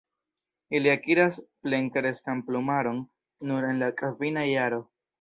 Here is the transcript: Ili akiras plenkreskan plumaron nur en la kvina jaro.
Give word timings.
Ili 0.79 0.91
akiras 0.93 1.37
plenkreskan 1.67 2.43
plumaron 2.49 3.05
nur 3.51 3.71
en 3.71 3.81
la 3.87 3.95
kvina 4.05 4.51
jaro. 4.57 4.87